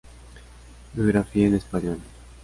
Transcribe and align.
Biografía 0.95 1.45
en 1.45 1.53
español 1.53 1.99